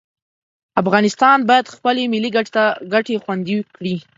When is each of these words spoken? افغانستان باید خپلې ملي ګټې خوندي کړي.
افغانستان 0.81 1.37
باید 1.49 1.71
خپلې 1.75 2.03
ملي 2.13 2.29
ګټې 2.93 3.15
خوندي 3.23 3.57
کړي. 3.75 3.95